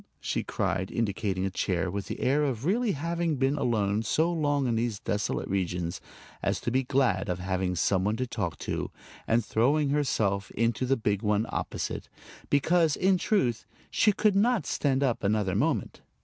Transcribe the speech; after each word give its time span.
she 0.19 0.41
cried, 0.43 0.89
indicating 0.89 1.45
a 1.45 1.51
chair, 1.51 1.91
with 1.91 2.07
the 2.07 2.21
air 2.21 2.43
of 2.43 2.65
really 2.65 2.93
having 2.93 3.35
been 3.35 3.55
alone 3.55 4.01
so 4.01 4.33
long 4.33 4.65
in 4.65 4.73
these 4.73 4.99
desolate 4.99 5.47
regions 5.47 6.01
as 6.41 6.59
to 6.59 6.71
be 6.71 6.81
glad 6.81 7.29
of 7.29 7.37
having 7.37 7.75
some 7.75 8.03
one 8.03 8.15
to 8.15 8.25
talk 8.25 8.57
to, 8.57 8.89
and 9.27 9.45
throwing 9.45 9.89
herself 9.89 10.49
into 10.55 10.87
the 10.87 10.97
big 10.97 11.21
one 11.21 11.45
opposite, 11.49 12.09
because 12.49 12.95
in 12.95 13.15
truth 13.19 13.67
she 13.91 14.11
could 14.11 14.35
not 14.35 14.65
stand 14.65 15.03
up 15.03 15.23
another 15.23 15.53
moment. 15.53 16.01